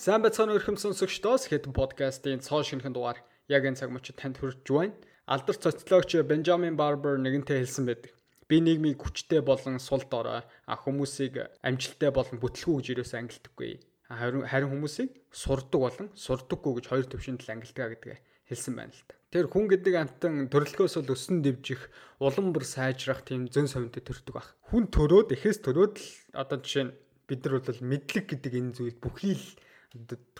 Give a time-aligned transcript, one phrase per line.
[0.00, 3.20] Сайн бацхан өрхөм сонсогчдоос хэд подкастын цоо шинхэн дугаар
[3.52, 4.96] яг энэ цаг мөчид танд хүрч байна.
[5.28, 8.16] Алдар социологч Бенджамин Барбер нэгэнтээ хэлсэн байдаг.
[8.48, 13.72] Би нийгмийн хүчтэй болон сул дорой хүмүүсийг амжилттай болон бүтлгүй гэж юусоо ангилдаггүй.
[14.08, 18.16] Харин хүмүүсийг сурдаг болон сурдаггүй гэж хоёр төвшөнд л ангилдаг гэдгээ
[18.48, 19.20] хэлсэн байна л та.
[19.28, 21.92] Тэр хүн гэдэг амтан төрөлхөөс л өсөн дэвжих
[22.24, 24.48] улам бүр сайжрах тийм зөн совинтой төрдөг баг.
[24.72, 26.08] Хүн төрөөд эхээс төрөөд л
[26.40, 26.96] одоо жишээ нь
[27.28, 29.44] бид нар бол мэдлэг гэдэг энэ зүйл бүхий л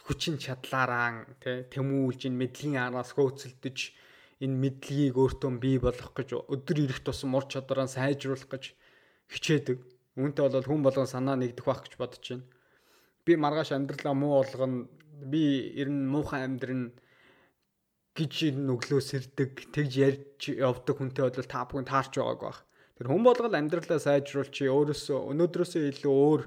[0.06, 3.78] хүчин чадлаараа тий тэмүүлж энэ мэдлэгийн араас хөөцөлдөж
[4.46, 8.64] энэ мэдлэгийг өөртөө бий болгох гэж өдөр ирэх тусам ур чадвараа сайжруулах гэж
[9.26, 9.78] хичээдэг.
[10.16, 12.46] Үүнтэй бол хүн болгон санаа нэгдэх байх гэж бодож байна.
[13.26, 14.86] Би маргааш амьдралаа муу болгоно.
[15.30, 15.42] Би
[15.76, 16.94] ер нь муухан амьдрын
[18.14, 22.58] гэж нүглөө сэрдэг тэгж ярьж явдаг хүнтэй бол та бүхэн таарч байгааг баг.
[23.00, 26.42] Тэр хүн болгол амьдралаа сайжруулах чи өөрөөсөө өнөөдрөөсөө илүү өөр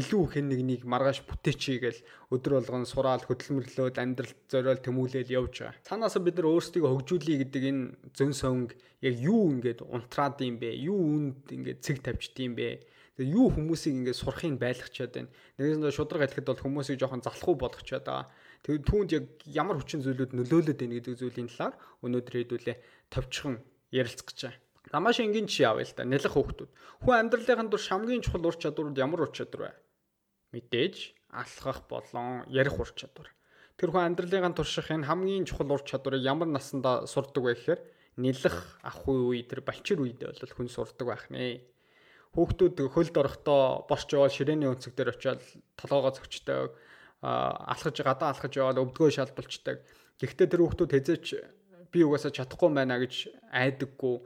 [0.00, 2.00] илүү хэн нэгнийг маргааш бүтээчий гэл
[2.32, 5.84] өдөр болгон сураал хөдөлмөрлөөд амьдралд зориул тэмүүлэл явж байгаа.
[5.84, 7.84] Цаанаас бид нар өөрсдийгөө хөгжүүлэе гэдэг энэ
[8.16, 10.72] зөн совинг яг юу ингээд унтраад юм бэ?
[10.72, 12.88] Юу үүнд ингээд цэг тавьчд юм бэ?
[13.20, 15.28] Тэгээ юу хүмүүсийг ингээд сурахыг байлгачаад байна.
[15.60, 18.32] Нэгээс нь шудраг хэлэхэд бол хүмүүсийг жоохон залхуу болгочоод байгаа.
[18.64, 22.76] Тэгээд түүнд яг ямар хүчин зүйлүүд нөлөөлөд байна гэдэг зүйлийн талаар өнөөдөр хэдүүлээ
[23.12, 23.60] товчхон
[23.92, 24.63] ярилцах гэж байна.
[24.92, 26.04] Намааш энгийн жишээ авъя л та.
[26.04, 26.70] Нялх хүүхдүүд.
[27.04, 29.72] Хүн амьдралын дур шамгийн чухал ур чадварууд ямар ур чадвар вэ?
[30.52, 33.32] Мэдээж алхах болон ярих ур чадвар.
[33.74, 37.80] Тэр хүн амьдралын турших энэ хамгийн чухал ур чадварыг ямар насндаа сурдаг вэ гэхээр
[38.22, 41.66] нэлэх ахуй үе тэр балчир үед бол хүн сурдаг байх нэ.
[42.38, 45.42] Хүүхдүүд хөлд орохдоо борч яваад ширээний өнцөг дээр очиад
[45.74, 46.70] толгоогоо зөгчдөг
[47.24, 49.82] алхаж гадаа алхаж яваад өвдгөө шалбалцдаг.
[50.22, 51.26] Гэхдээ тэр хүүхдүүд хязээч
[51.90, 54.22] би угаасаа чадахгүй байна гэж айдаггүй.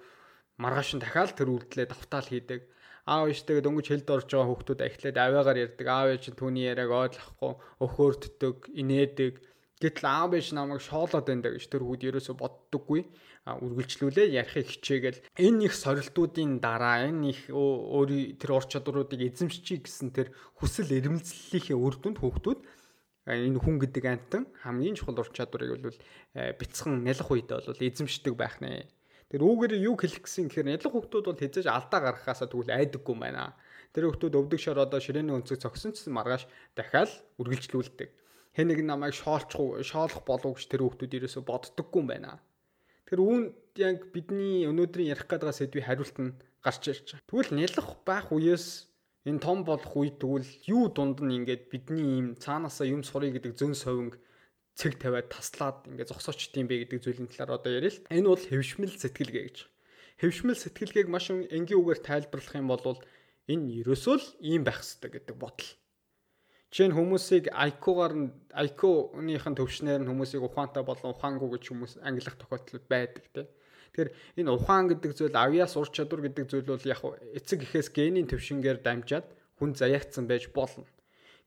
[0.58, 2.60] Маргааш нь дахиад тэр үйлдэлээ давтаал хийдэг.
[3.06, 5.86] Аав ээжтэйгээ дөнгөж хэлд орж байгаа хүүхдүүд ахилаад аваагаар ярьдаг.
[5.86, 9.34] Аав ээж нь түүний яриаг ойлгохгүй, өхөөрддөг, инээдэг.
[9.78, 13.00] Гэтэл аав ээж намайг шоолоод байна гэж тэр хүүхд ерөөсө боддоггүй.
[13.48, 20.12] үргэлжлүүлээ ярихыг хичээгээл энэ их сорилтуудын дараа энэ их өөрийн тэр ур чадваруудыг эзэмшчихье гэсэн
[20.12, 20.28] тэр
[20.60, 22.60] хүсэл эрмэлзлийнхээ үр дүнд хүүхдүүд
[23.24, 25.98] энэ хүн гэдэг антан хамгийн чухал ур чадварыг бол
[26.34, 28.84] бяцхан нялх үед бол эзэмшдэг байх нэ.
[29.28, 33.52] Тэр үүгээр юу хэлэх гэсэн гэхээр нялх хүмүүс бол хязээж алдаа гаргахаасаа тэгвэл айдаггүй байна.
[33.92, 38.08] Тэр хүмүүс өвдөг шороо ширээний өнцөг цогсон ч маргааш дахиад үргэлжлүүлдэг.
[38.56, 42.40] Хэн нэг намайг шоолчих шоолох болов гэж тэр хүмүүс ерөөсө боддоггүй юм байна.
[43.04, 46.32] Тэр үүнд яг бидний өнөөдрийн ярих гэдэг сэдвийн хариулт нь
[46.64, 47.28] гарч ирж байгаа.
[47.28, 48.88] Тэгвэл нялх байх үеэс
[49.28, 53.52] энэ том болох үед тэгвэл юу дунд нь ингээд бидний ийм цаанаасаа юм сурыг гэдэг
[53.60, 54.16] зөн совинг
[54.78, 58.06] цэг тавиад таслаад ингээд зогсоочт юм бэ гэдэг зүйлийн талаар одоо ярил л.
[58.14, 59.58] Энэ бол хөвшмөл сэтгэлгээ гэж.
[60.22, 63.02] Хөвшмөл сэтгэлгээг маш энгийн үгээр тайлбарлах юм бол
[63.50, 65.70] энэ ерөөсөө л ийм байх хэрэгтэй гэдэг бодол.
[66.70, 72.36] Жишээ нь хүмүүсийг IQ-гаар нь IQ-ныхын төвшнээр нь хүмүүсийг ухаантай болон ухаангүй гэж хүмүүс ангилах
[72.38, 73.48] тохиолдол байдаг тийм.
[73.96, 74.10] Тэгэхээр
[74.44, 77.00] энэ ухаан гэдэг зүйл авьяас ур чадвар гэдэг зүйл бол яг
[77.34, 80.84] эцэг эхээс генийн төвшингээр дамжаад хүн заяагцсан байж болно.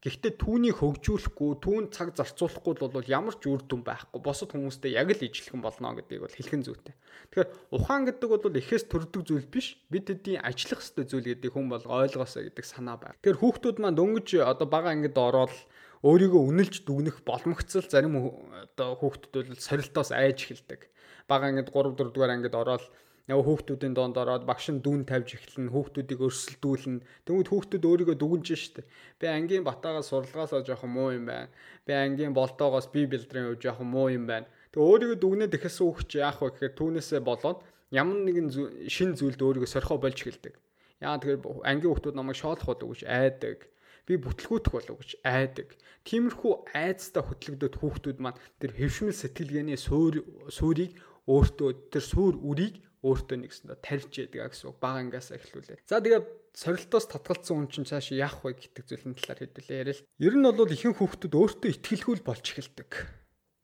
[0.01, 4.17] Гэхдээ түүнийг хөгжүүлэхгүй, түүнд цаг зарцуулахгүй бол ямар ч үр дүн байхгүй.
[4.17, 6.97] Босод хүмүүстэй яг л ижлэхэн болно гэдгийг бол хэлхэн зүйтэй.
[7.29, 9.77] Тэгэхээр ухаан гэдэг бол эхээс төрдөг зүйл биш.
[9.93, 13.13] Бид хэдийн ажиллах ёстой зүйл гэдэг хүн бол ойлгоосоо гэдэг санаа байна.
[13.21, 15.53] Тэгэхээр хүүхдүүд маань дөнгөж одоо бага ангид ороод
[16.01, 20.89] өөрийгөө үнэлж дүгнэх боломгцол зарим одоо хүүхдүүд бол сорилтоос айж эхэлдэг
[21.31, 22.83] бага ангид 3 4 дугаар ангид ороод
[23.29, 27.05] нөгөө хүүхдүүдийн донд ороод багш нь дүүн тавьж эхэлнэ хүүхдүүдийг өрсөлдүүлнэ.
[27.25, 28.81] Тэгвэл хүүхдүүд өөрийгөө дүгнж штэ.
[29.21, 31.53] Би ангийн батаагаас сурлагаасаа жоохон муу юм байна.
[31.85, 34.49] Би ангийн болтоогоос би бэлдрийн үе жоохон муу юм байна.
[34.73, 37.61] Тэг өөрийгөө дүгнээд ихсэн хүүхч яах вэ гэхээр түүнээсээ болоод
[37.93, 38.49] ямар нэгэн
[38.89, 40.57] шин зүйлд өөрийгөө сорхоо болж эхэлдэг.
[41.01, 43.69] Яа тэгэхээр ангийн хүүхдүүд намайг шоолох болов гэж айдаг.
[44.09, 45.67] Би бүтлгүүтэх болов гэж айдаг.
[46.09, 50.97] Тиймэрхүү айцтай хөтлөгдөд хүүхдүүд маань тэр хөвшмөл сэтгэлгээний суур суурийг
[51.29, 55.81] өөртөө тэр суур үрийг өөртөө нэгсэндээ тарьж яадаг гэсэн үг бага ангаас эхлүүлээ.
[55.89, 56.21] За тэгээ
[56.53, 60.05] сорилтоос татгалцсан хүн чинь цааш яах вэ гэдэг зүйлийн талаар хэдүүлээ ярил.
[60.21, 62.91] Ер нь бол ихэнх хүүхдүүд өөртөө ихтгэлгүй болж эхэлдэг.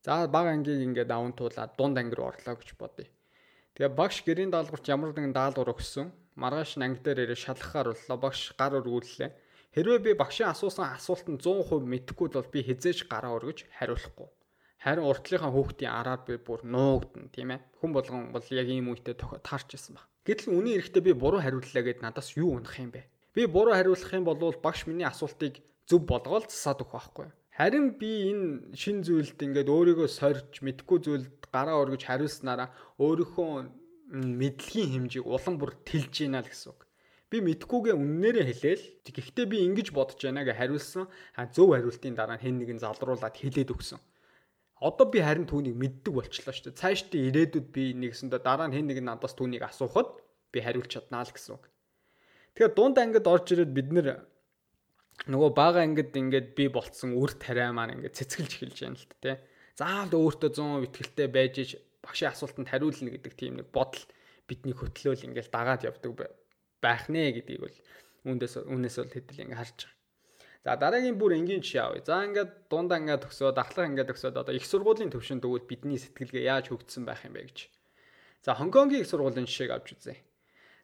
[0.02, 3.06] За бага ангийг ингээд даван туулаад дунд анги руу орлоо гэж бодъё.
[3.78, 6.10] Тэгээ багш гэрийн даалгаварт ямар нэгэн даалгавар өгсөн.
[6.40, 8.18] Маргааш нь анги дээр ирээ шалгахаар боллоо.
[8.18, 9.30] Багш гар өргүүллээ.
[9.76, 14.26] Хэрвээ би багшийн асуусан асуултанд 100% мэдэхгүй бол би хизээж гараа өргөж хариулахгүй.
[14.78, 17.62] Харин уртлынхаа хүүхдийн араар би бүр нуугдана тийм ээ.
[17.82, 20.06] Хүн болгон бол яг ийм үедээ таарч ирсэн баг.
[20.28, 23.10] Гэтэл үний эрэхтээ би буруу хариуллаа гэд надаас юу унах юм бэ?
[23.34, 27.28] Би буруу хариулах юм бол багш миний асуултыг зөв болгоод засаад өгөх байхгүй.
[27.58, 32.70] Харин би энэ шин зүйлд ингээд өөрийгөө сорж мэдхгүй зүйлд гараа өргөж хариулснараа
[33.02, 33.50] өөрийнхөө
[34.14, 36.86] мэдлэгийн хэмжээг улам бүр тэлж ийна л гэсэн үг.
[37.34, 38.86] Би мэдхгүйгээ үннээрээ хэлээл.
[39.04, 41.10] Гэхдээ би ингэж бодож байна гэж хариулсан.
[41.36, 44.00] А зөв хариултын дараа хэн нэгэн залруулад хэлээд өгсөн.
[44.78, 46.82] Одоо би харин түүнийг мэддэг болчлоо шүү дээ.
[46.82, 50.22] Цаашдаа ирээдүйд би нэгсэндээ дараа нь хэн нэгэн надаас түүнийг асуухад
[50.54, 51.66] би хариулж чаднаа л гэсэн үг.
[52.54, 54.08] Тэгэхээр дунд ангид орж ирээд бид нэр
[55.26, 59.42] нөгөө бага ангид ингээд би болцсон үр тариа маань ингээд цэцгэлж эхэлж байна л тэ.
[59.74, 61.72] Заавал өөртөө 100% ихтэй байж ич
[62.06, 64.06] багшийн асуултанд хариулна гэдэг тийм нэг бодол
[64.46, 66.38] бидний хөтлөөл ингээд дагаад явдаг
[66.82, 67.78] байх нэ гэдгийг бол
[68.30, 69.97] үүнээс үүнээс бол хэдэл ингээд харж байгаа.
[70.68, 72.04] За дараагийн бүр энгийн жишээ авъя.
[72.04, 76.44] За ингээд дунд ангиа төгсөөд ахлах ангиа төгсөөд одоо их сургуулийн төвшөнд өгвөл бидний сэтгэлгээ
[76.44, 77.72] яаж хөгжсөн байх юм бэ гэж.
[78.44, 80.20] За Хонконгийн их сургуулийн жишээг авч үзье.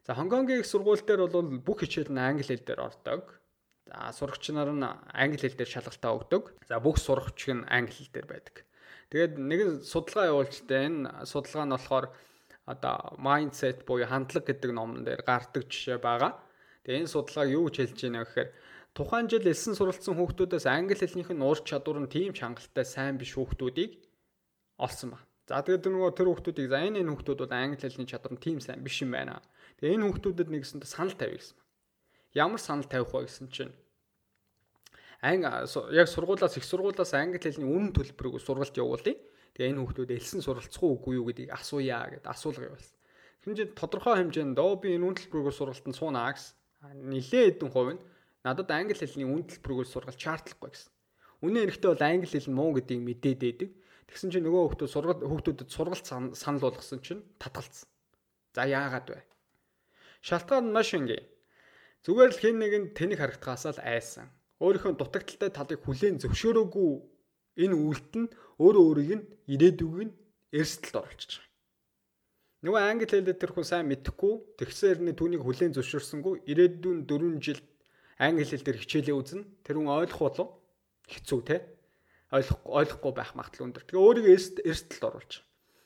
[0.08, 3.36] За Хонконгийн их сургууль дээр бол бүх хичээл нь англи хэл дээр ордог.
[3.84, 6.64] За сурагч нар нь англи хэл дээр шалгалтаа өгдөг.
[6.64, 8.64] За бүх сурагч нь англи хэл дээр байдаг.
[9.12, 12.06] Тэгээд нэгэн судалгаа явуулжтэй энэ судалгаа нь болохоор
[12.64, 16.40] одоо mindset буюу хандлага гэдэг номон дээр гардаг жишээ байгаа.
[16.88, 18.48] Тэгээ энэ судалгаа юу гэж хэлж байна гэхээр
[18.94, 23.34] тухайн жил элсэн суралцсан хүүхдүүдээс англи хэлнийх нь ур чадвар нь тийм чангалтай сайн биш
[23.34, 23.98] хүүхдүүдийг
[24.78, 25.18] олсон ба.
[25.50, 28.58] За тэгээд нөгөө тэр хүүхдүүдийг за энэ энэ хүүхдүүд бол англи хэлний чадвар нь тийм
[28.62, 29.42] сайн биш юм байна.
[29.82, 31.58] Тэгээ энэ хүүхдүүдэд нэгсэндээ санал тавья гэсэн
[32.34, 33.70] Ямар санал тавих вэ гэсэн чинь
[35.22, 35.46] анги
[35.94, 39.14] яг сургуулаас их сургуулаас англи хэлний үнэн төлбөрөөр сургалт явуулъя.
[39.54, 42.98] Тэгээ энэ хүүхдүүд элсэн суралцах уугүй юу гэдгийг асууя гэд асуулга явуулсан.
[43.46, 46.58] Хэмжээ тодорхой хэмжээнд оо би энэ үнэн төлбөрөөр сургалтанд суунаа гэсэн.
[47.06, 48.02] Нилээ хэдэн хувь нь
[48.44, 50.92] надад англи хэлний үнэн төлбөрөөр сургалт шаардлагагүй гэсэн.
[51.40, 53.70] Үнэн эрэхтэй бол англи хэл нь муу гэдгийг мэдээд байдаг.
[54.04, 56.06] Тэгсэн чинь нөгөө хүүхдүүд сургалт хүүхдүүдэд сургалт
[56.36, 57.88] санал болгосон чинь татгалцсан.
[58.52, 59.24] За яагаад вэ?
[60.20, 61.24] Шалтгаан нь маш энгийн.
[62.04, 64.28] Зүгээр л хэн нэгэн тэнийг харагдахаас л айсан.
[64.60, 66.90] Өөрийнхөө дутагдaltaй талыг хүлээн зөвшөөрөөгүй
[67.64, 70.12] энэ үйлдэл нь өөрөө өөрийг нь ирээдүг нь
[70.52, 71.44] эрсдэлд оруулчих.
[72.64, 77.60] Нөгөө англи хэлээр тэр хүн сайн мэдэхгүй тэгсээр нь түүнийг хүлээн зөвшөөрсөнгүй ирээдүйн 4 жил
[78.18, 79.42] англи хэл дээр хичээлээ үзнэ.
[79.64, 80.48] Тэр хүн ойлгох болов
[81.08, 81.56] хэцүү те.
[82.34, 83.84] Ойлгохгүй ойлгохгүй байх магадлал өндөр.
[83.86, 84.34] Тэгээ өөрийгөө
[84.66, 85.42] эрсдэлд оруулчих.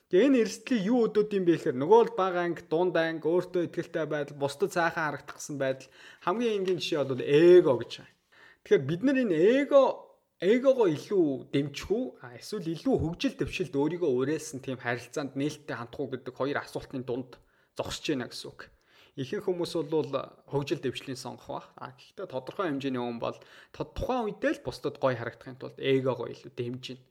[0.08, 3.68] Тэгээ энэ эрсдлийн юу өдөөд юм бэ гэхээр нөгөө л бага анги, дунд анги, өөртөө
[3.68, 5.92] ихтэй байдал, бусдад сайхан харагдахсан байдал
[6.24, 8.16] хамгийн энгийн жишээ бол эго гэж байна.
[8.64, 10.08] Тэгэхээр бид нар энэ эго
[10.40, 12.04] эгого илүү дэмжих үү
[12.38, 17.42] эсвэл илүү хөгжил дэвшилд өөрийгөө уриалсан тийм харилцаанд нээлттэй хандах уу гэдэг хоёр асуултын дунд
[17.74, 18.70] зогсож байна гэсэн үг.
[19.18, 20.14] Ихэнх хүмүүс бол
[20.46, 21.66] хөгжил дэвшлийн сонгох баг.
[21.74, 23.34] А гэхдээ тодорхой хэмжээний хүн бол
[23.74, 27.02] тухайн үедээ л бусдад гоё харагдахын тулд эгого илүү дэмжинэ.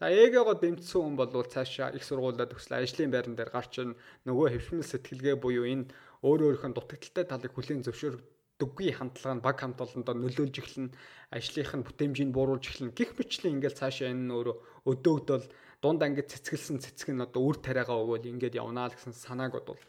[0.00, 3.92] За эгого дэмжсэн хүн бол цаашаа их сургуулиуд төгсөл ажлын байран дээр гарч ин
[4.24, 5.92] нөгөө хөвшмөл сэтгэлгээ буюу энэ
[6.24, 10.88] өөр өөрийнхөө дутагдaltaй талыг хүлээн зөвшөөрдөггүй хандлага нь баг хамт олондоо нөлөөлж эхлэн
[11.28, 14.56] ажлынх нь бүтээмжийг бууруулж эхлэн гих мэтлэн ингээл цаашаа энэ өөрөө
[14.88, 15.44] өдөөгдөл
[15.84, 19.80] дунд ангид цэцгэлсэн цэцэг нь одоо үр тариагаа өгөөл ингээд явнаа гэсэн санааг бодвол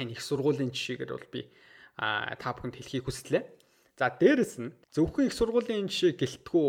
[0.00, 1.40] энэ их сургуулийн жишээгээр бол би
[1.96, 3.44] та бүхэнд хэлхийг хүслээ.
[3.96, 6.68] За дээрэс нь зөвхөн их сургуулийн жишээ гэлтгүү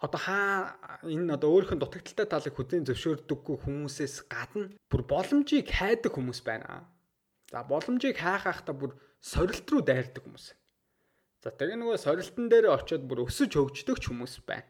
[0.00, 6.12] одоо хаа энэ одоо өөрийнх нь дутагдaltaй талыг хөдөлгөөн зөвшөөрдөггүй хүмүүсээс гадна бүр боломжийг хайдаг
[6.16, 6.88] хүмүүс байна.
[7.52, 10.56] За боломжийг хайхаахта бүр сорилт руу дайрдаг хүмүүс.
[11.44, 14.69] За тэгээ нөгөө сорилтын дээр очиод бүр өсөж хөгждөг ч хүмүүс байна.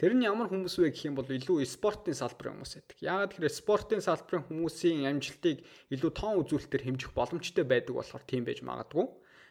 [0.00, 2.96] Тэр нь ямар хүмүүс вэ гэх юм бол илүү спортын салбарын хүмүүс байдаг.
[3.04, 5.60] Яагаад гэхээр спортын салбарын хүмүүсийн амжилтыг
[5.92, 9.04] илүү тоон үзүүлэлтээр хэмжих боломжтой байдаг болохоор тийм байж магадгүй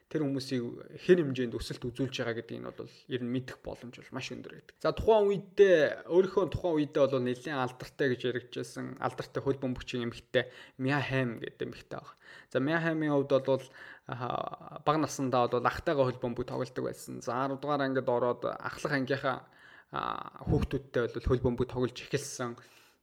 [0.10, 4.10] тэр хүмүүсийг хэн хэмжээнд өсөлт үзүүлж байгаа гэдэг нь бол ер нь мэдэх боломж бол
[4.18, 4.76] маш өндөр байдаг.
[4.82, 10.50] За тухайн үедээ өөрийнхөө тухайн үедээ бол нэлээд алдартай гэж яригдчихсэн алдартай хөл бөмбөгчийн эмэгтэй
[10.82, 12.18] Мя Хайм гэдэг эмэгтэй баг.
[12.50, 13.66] За Мя Хаймын хувьд бол
[14.10, 17.22] баг насандаа бол ахтайгаа хөл бөмбөг тоглодог байсан.
[17.22, 19.46] За 10 дугаар ангид ороод ахлах ангийнхаа
[19.90, 22.54] хүүхдүүдтэй бол хөл бөмбөг тоглож эхэлсэн.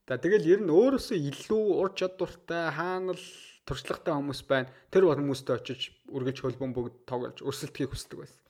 [0.06, 3.18] За тэгэл ер нь өөрөөсөө илүү ур чадвартай хаанал
[3.66, 4.70] туршлагатай хүмүүс байна.
[4.94, 8.42] Тэр хүмүүстэй очиж үргэлж хөлбөм бүгд тоглож өрсөлдөхийг хүсдэг байсан.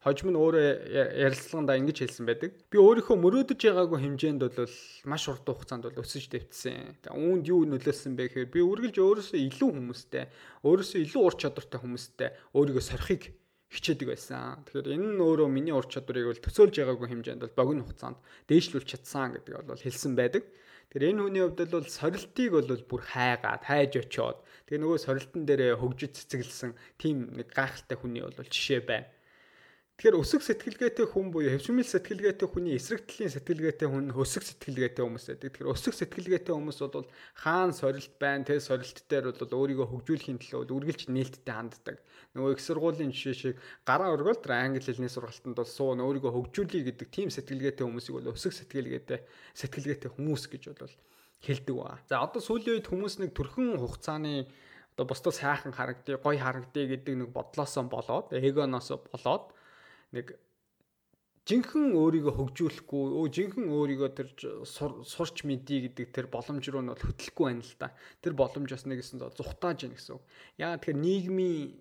[0.00, 0.64] Хожим нь өөрөө
[1.18, 2.56] ярилцлагандаа ингэж хэлсэн байдаг.
[2.72, 4.72] Би өөрийнхөө мөрөөдөж байгаагүй хэмжээнд бол
[5.04, 7.04] маш урт хугацаанд бол өсөж дэвтсэн.
[7.12, 10.24] Үүнд юу нөлөөлсөн бэ гэхээр би үргэлж өөрөөсөө илүү хүмүүстэй,
[10.64, 13.22] өөрөөсөө илүү ур чадвартай хүмүүстэй өөрийгөө сорихыг
[13.70, 14.66] хичээдэг байсан.
[14.66, 18.18] Тэгэхээр энэ нь өөрөө миний ур чадварыг бол төсөөлж байгаагүй хэмжээнд бол богино хугацаанд
[18.50, 20.42] дээшлүүлж чадсан гэдэг бол хэлсэн байдаг.
[20.90, 25.78] Тэгэхээр энэ хүний хувьд бол сорилтыг бол бүр хайгаад, хайж очиод тэгээ нөгөө сорилтын дээр
[25.78, 29.06] хөгжиж цэцгэлсэн тийм нэг гайхалтай хүний бол жишээ байна.
[30.00, 35.24] Тэгэхээр өсөг сэтгэлгээтэй хүн буюу хөвшмөл сэтгэлгээтэй хүний эсрэг талын сэтгэлгээтэй хүн өсөг сэтгэлгээтэй хүмүүс
[35.28, 35.52] байдаг.
[35.52, 37.04] Тэгэхээр өсөг сэтгэлгээтэй хүмүүс бол
[37.36, 42.00] хаан сорилт байна, тэ сорилт дээр бол өөрийгөө хөгжүүлэхийн төлөө үргэлж нээлттэй ханддаг.
[42.32, 46.80] Нөгөө их сургуулийн жишээ шиг гараа өргөөл тэр англи хэлний сургалтанд бол суун өөрийгөө хөгжүүлье
[46.96, 49.20] гэдэг тийм сэтгэлгээтэй хүмүүсийг бол өсөг сэтгэлгээтэй
[49.52, 50.96] сэтгэлгээтэй хүмүүс гэж бол
[51.44, 52.00] хэлдэг ба.
[52.08, 54.48] За одоо сүүлийн үед хүмүүс нэг төрхөн хугацааны
[54.96, 59.52] одоо бусдад сайхан харагдъя, гоё харагдъя гэдэг нэг бодлоосоо болоод, эгоноос болоод
[60.14, 60.34] нэг
[61.50, 64.28] жинхэнэ өөрийгөө хөгжүүлэхгүй, өө жинхэнэ өөрийгөө тэр
[64.62, 67.88] сурч мэдий гэдэг тэр боломж руу нь бол хөтлөхгүй байна л да.
[68.22, 70.24] Тэр боломж бас нэгсэн зүхтааж ийн гэсэн үг.
[70.62, 71.74] Яа тэгэхээр нийгмийн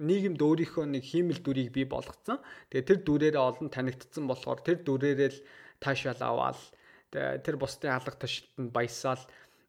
[0.00, 2.42] нийгэмд өөрийнхөө нэг хиймэл дүрийг бий болгоцсон.
[2.72, 5.40] Тэгээ тэр дүрээрээ олон танигдсан болохоор тэр дүрээрээ л
[5.78, 6.60] таашаал аваад
[7.12, 9.22] тэр бусдын алга ташилтанд баясаал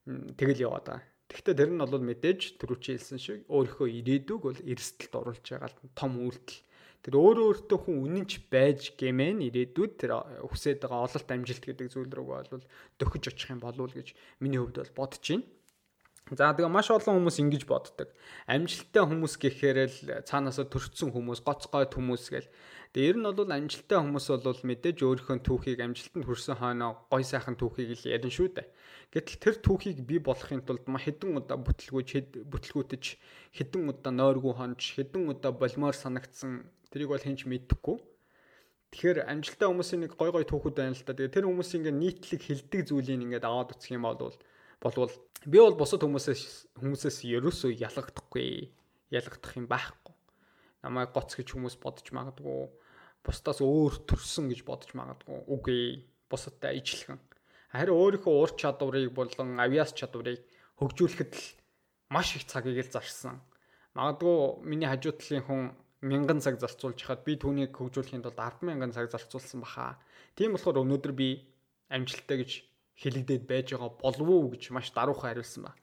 [0.08, 1.06] тэгэл яваад байгаа.
[1.28, 6.12] Гэхдээ тэр нь бол мэдээж түрүүчийн хэлсэн шиг өөрийнхөө ирээдүг бол эрсдэлд оруулж байгаа том
[6.24, 6.60] үйлдэл
[7.06, 10.12] тэр өөрөө өөртөө хүн үнэнч байж гэмээр ирээдүйд тэр
[10.48, 12.66] хүсэж байгаа ололт амжилт гэдэг зүйл рүү бол
[13.00, 15.46] дөхөж очих юм болов уу гэж миний хувьд бол бодож байна.
[16.36, 18.12] За тэгээ маш олон хүмүүс ингэж боддог.
[18.52, 22.52] Амжилттай хүмүүс гэхээр л цаанаасаа төрчихсөн хүмүүс, гоц гойд хүмүүс гэл.
[22.92, 27.56] Тэгээ ер нь бол амжилттай хүмүүс бол мэдээж өөрийнхөө түүхийг амжилтанд хүрсэн хойноо гой сайхан
[27.56, 28.68] түүхийг л ярина шүү дээ.
[29.08, 33.04] Гэтэл тэр түүхийг бий болохын тулд ма хэдэн удаа бүтлгүүж бүтлгүүтэж
[33.56, 37.98] хэдэн удаа нойргүй хонж хэдэн удаа болмоор санагдсан Тэрийг бол хинч мэдхгүй.
[38.92, 41.12] Тэгэхээр амжилттай хүмүүсийн нэг гой гой түүхүүд байна л та.
[41.12, 44.32] Тэгээ тэр хүмүүсийн ингээ нийтлэг хилдэг зүйлийг ингээд аваад үсэх юм бол
[44.80, 45.12] болвол
[45.44, 48.72] би бол бусад хүмүүсээс хүмүүсээс ерөөсөө ялгагдахгүй.
[49.12, 50.16] Ялгагдах юм байхгүй.
[50.88, 52.72] Намайг гоц гэж хүмүүс бодож магадгүй.
[53.28, 55.44] Бусдаас өөр төрсөн гэж бодож магадгүй.
[55.52, 56.08] Үгүй.
[56.32, 57.20] Бусадтай ижилхэн.
[57.72, 60.44] Харин өөрийнхөө ур чадварыг болон авиас чадварыг
[60.80, 61.46] хөгжүүлэхэд л
[62.12, 63.44] маш их цагийг л зарсан.
[63.96, 65.62] Магадгүй миний хажуу талын хүн
[66.02, 69.98] мянган цаг зарцуулж хаад би түүнийг хөгжүүлэхийн тулд 100000 цаг зарцуулсан баха.
[70.38, 71.30] Тийм болохоор өнөөдөр би
[71.90, 72.52] амжилттай гэж
[73.02, 75.74] хэлэгдээд байж байгаа болов уу гэж маш даруухан хариулсан ба.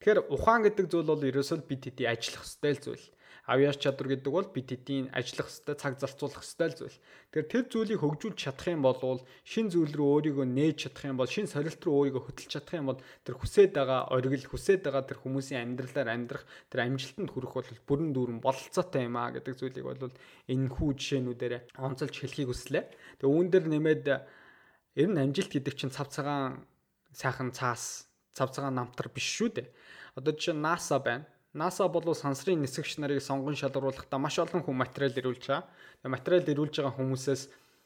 [0.00, 3.04] Тэгэхээр ухаан гэдэг зүйл бол ерөөсөө бид хэдий ажиллах ёстой зүйл
[3.44, 6.98] авьяас чадвар гэдэг бол бид эдийн ажиллах хэвээр цаг зарцуулах хэвээр зүйл.
[7.28, 11.28] Тэгэхээр тэр зүйлийг хөгжүүлж чадах юм бол шин зүйл рүү өөрийгөө нээж чадах юм бол
[11.28, 15.18] шин сорилт руу өөрийгөө хөтлж чадах юм бол тэр хүсээд байгаа оргил хүсээд байгаа тэр
[15.20, 20.16] хүмүүсийн амьдралаар амьдрах тэр амжилтанд хүрэх бол бүрэн дүүрэн бололцоотой юм аа гэдэг зүйлийг бол
[20.48, 22.84] энэ хүү жишээнүүдээр онцолж хэлхийг хүслээ.
[23.20, 26.64] Тэгээ үүн дээр нэмээд ер нь амжилт гэдэг чинь цав цагаан
[27.12, 29.68] сайхан цаас цав цагаан намтар биш шүү дээ.
[30.16, 31.26] Одоо жишээ NASA байна.
[31.54, 35.62] NASA бол сансрын нисгч нарыг сонгон шалгаруулахдаа маш олон хүн материал ирүүлж байгаа.
[36.02, 37.42] Материал ирүүлж байгаа хүмүүсээс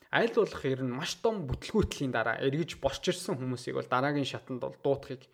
[0.08, 4.64] аль болох ер нь маш том бүтлгүүтлийн дараа эргэж босч ирсэн хүмүүсийг бол дараагийн шатанд
[4.64, 5.28] бол дуутахыг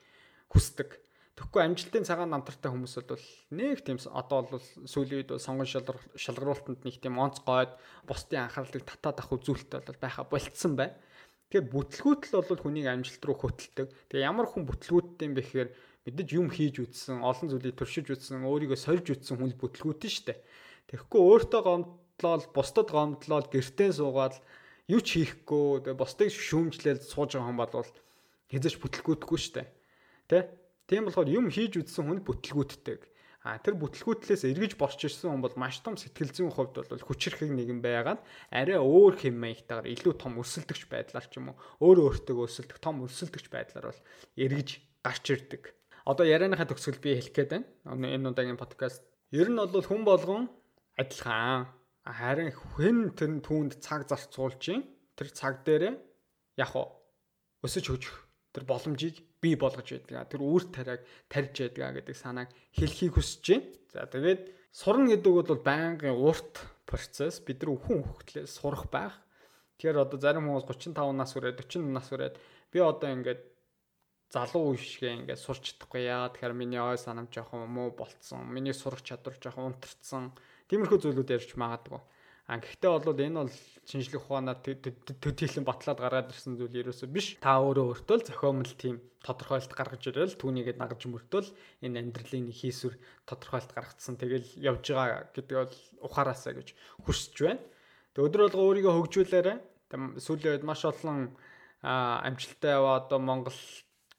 [0.51, 0.99] хүсдэг.
[1.39, 3.23] Тэгэхгүй амжилтын цагаан намтартай хүмүүс бол
[3.55, 7.71] нэг тийм одоо бол сүүлийн үед бол сонгон шалгаруулалтанд нэг тийм онц гойд
[8.07, 10.91] бусдын анхаарлыг татаад авах үзүүлэлт бол байха болцсон бай.
[11.51, 13.87] Тэгэхээр бүтлгүүтэл бол хүнийг амжилт руу хөтэлдэг.
[14.11, 15.71] Тэгээ ямар хүн бүтлгүүттэй юм бэ гэхээр
[16.05, 20.37] мэдээж юм хийж үтсэн, олон зүйлийг туршиж үтсэн, өөрийгөө сольж үтсэн хүн л бүтлгүүтэн штэ.
[20.93, 24.37] Тэгэхгүй өөртөө гомдлол, бусдад гомдлол, гэртээ суугаад
[24.93, 27.89] юу ч хийхгүй, бусдыг шүүмжлээл сууж байгаа хүн бол
[28.53, 29.65] хэзээч бүтлгүүтэхгүй штэ.
[30.29, 30.53] Тэ?
[30.85, 33.01] Тийм болохоор юм хийж үтсэн хүн бүтлгүүтдэг.
[33.45, 37.53] А тэр бүтлгүүтлээс эргэж борч ирсэн хүн бол маш том сэтгэл зүйн хувьд бол хүчрхэг
[37.53, 42.41] нэгэн байгаад арай өөр хэм маягтайгаар илүү том өрсөлдөгч байдлаар ч юм уу өөр өөртөө
[42.41, 44.01] өрсөлдөх том өрсөлдөгч байдлаар бол
[44.41, 44.69] эргэж
[45.05, 45.63] гарч ирдэг
[46.05, 47.67] одоо ярианыхаа төгсгөл би хэлэх гээд байна.
[48.13, 49.03] Энэ удаагийн подкаст.
[49.33, 50.53] Ер нь бол хүн болгон
[51.01, 51.67] адилхан.
[52.05, 54.85] Харин хэн тэр түүнд цаг зарцуулж
[55.17, 55.97] тэр цаг дээрээ
[56.61, 56.73] яг
[57.65, 58.17] өсөж хөгжих
[58.53, 60.29] тэр боломжийг бий болгож байдаг.
[60.29, 61.01] Тэр үр тариаг
[61.33, 63.65] тарьж байдаг гэдэг санааг хэлхийг хүсэж байна.
[63.89, 64.43] За тэгээд
[64.77, 67.41] сурна гэдэг бол байнгын урт процесс.
[67.41, 69.17] Бид нар хүн хөвгтлээс сурах байх.
[69.81, 72.37] Тэгэхээр одоо зарим хүмүүс 35 нас хүрээд 40 нас хүрээд
[72.71, 73.41] би одоо ингээд
[74.35, 76.27] залуу үе шигээ ингээд сурч чадахгүй яа.
[76.35, 78.51] Тэгэхээр миний ой санам жоохон муу болцсон.
[78.51, 80.35] Миний сурах чадвар жоохон унтарсан.
[80.67, 82.03] Тиймэрхүү зүйлүүд ярьж магадгүй.
[82.45, 83.55] А гэхдээ бол энэ бол
[83.89, 87.41] шинжлэх ухаанаар төдийлөн батлаад гаргаад ирсэн зүйл ерөөсөө биш.
[87.41, 91.49] Та өөрөө өөртөө л зохиомл тийм тодорхойлт гаргаж ирэл түүнийгээ дагаж мөртөл
[91.81, 94.21] энэ амьдралын хийсвэр тодорхойлт гаргацсан.
[94.21, 96.77] Тэгэл явж байгаа гэдэг бол ухаараасаа гэж
[97.09, 97.65] хүсэж байна.
[98.13, 99.55] Тэг өдөр болго өөрийгөө хөгжүүлээрэ
[100.21, 101.33] сүүлийн үед маш олон
[101.81, 103.57] амжилттай яваа одоо Монгол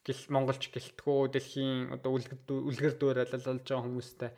[0.06, 4.32] гэл монголч гэлтгүү дэлхийн одоо үлгэр дуур алалж байгаа хүмүүстэй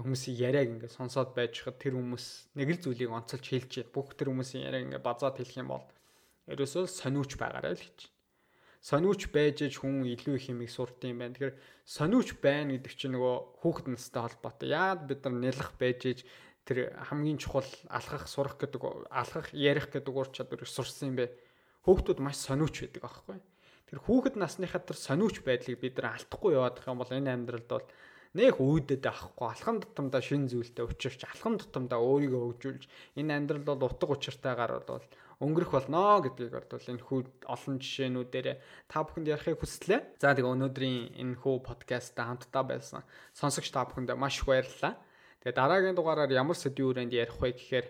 [0.00, 4.32] хүмүүсийн яриаг ингээд сонсоод байж хад тэр хүмүүс нэг л зүйлийг онцолж хэлж бүх тэр
[4.32, 5.84] хүмүүсийн яриаг ингээд базаад хэлэх юм бол
[6.48, 8.08] ерөөсөө сониуч байгаарай л гэж.
[8.80, 11.36] Сониуч байж аж хүн илүү их юмыг сурд юм байна.
[11.36, 14.72] Тэгэхээр сониуч байна гэдэг чинь нөгөө хүүхэд настай холбоотой.
[14.72, 16.18] Яад бид нар нялх байж аж
[16.64, 21.36] тэр хамгийн чухал алхах сурах гэдэг алхах ярих гэдэг ур чадварыг сурсан юм бэ.
[21.84, 23.38] Хүүхдүүд маш сониуч байдаг аахгүй
[23.92, 27.68] тэр хүүхэд насныхаа тэр сониуч байдлыг бид нар алдахгүй яваад их юм бол энэ амьдралд
[27.68, 27.86] бол
[28.32, 32.82] нэх үйдэд авахгүй алхам тутамдаа шин зүйлтэй учирч алхам тутамдаа өөрийгөө хөгжүүлж
[33.20, 35.04] энэ амьдрал бол утга учиртайгаар бол
[35.44, 38.48] өнгөрөх болно гэдгийг бол энэ хүү олон жишээнүүдээр
[38.88, 40.00] та бүхэнд ярихыг хүслээ.
[40.16, 43.04] За тэгээ өнөөдрийн энэ хүү подкастта хамтдаа байсан
[43.36, 44.96] сонсогч та бүхэнд маш их баярлалаа.
[45.44, 47.86] Тэгээ дараагийн дугаараар ямар сэдвүүрэнд ярих вэ гэхээр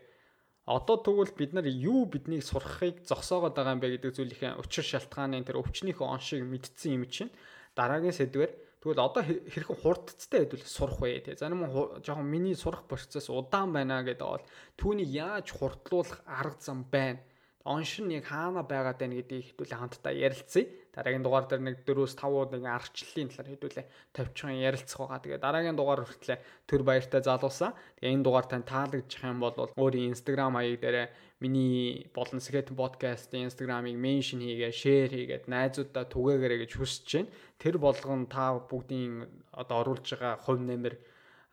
[0.66, 5.42] одоо тэгвэл бид нар юу биднийг сурахыг зогсоогоод байгаа юм бэ гэдэг зүйлийн учир шалтгааны
[5.42, 7.34] тэр өвчнийхөө он шиг мэдсэн юм чинь
[7.74, 8.50] дараагийн сэдвэр.
[8.82, 11.38] Тэгвэл одоо хэрхэн хурдцтай хэдүүл сурах вэ те?
[11.38, 11.66] Зарим
[12.02, 14.46] жоохон миний сурах процесс удаан байна гэдэг бол
[14.78, 17.22] түүнийг яаж хурдлуулах арга зам байна
[17.64, 20.66] оншин яг хаана байгаад байна гэдгийг хэдүүлээ хамтдаа ярилцъя.
[20.92, 25.22] Дараагийн дугаар дээр нэг 4-5 нэг арчлалын талаар хэдүүлээ тавьчихсан ярилцах байгаа.
[25.22, 27.70] Тэгээ дараагийн дугаар хүртлээ төр баяртай залуусаа.
[28.02, 33.46] Тэгээ энэ дугаар тань таалагдчих юм бол өөрийн Instagram хаяг дээр миний болон Skate podcast-ийн
[33.50, 37.30] Instagram-ыг меншн хийгээ, шеэр хийгээд найзуудаа түгээгээрэй гэж хүсэж байна.
[37.58, 40.94] Тэр болгон та бүгдийн одоо оруулж байгаа хувь нэмэр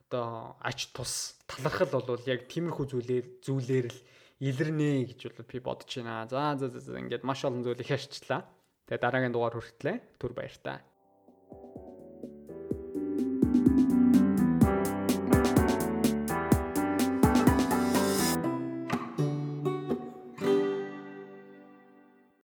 [0.10, 3.98] одоо ач тус талархал бол яг тиймэрхүү зүйлээр зүйлээр л
[4.40, 6.28] илэрнэ гэж бол би бодож байна.
[6.32, 8.48] За за за ингээд маш олон зүйлийг ярьчлаа.
[8.88, 10.18] Тэгээ дараагийн дугаар хүртлээ.
[10.20, 10.82] Түр баяр та.